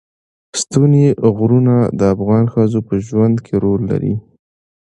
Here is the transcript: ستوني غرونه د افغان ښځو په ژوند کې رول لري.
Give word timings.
ستوني 0.61 1.05
غرونه 1.37 1.75
د 1.99 2.01
افغان 2.15 2.45
ښځو 2.53 2.79
په 2.87 2.93
ژوند 3.07 3.35
کې 3.45 3.53
رول 3.63 3.81
لري. 3.91 4.13